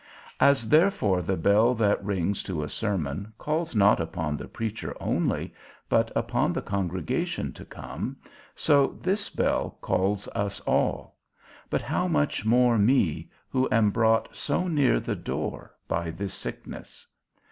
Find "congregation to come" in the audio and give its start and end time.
6.63-8.17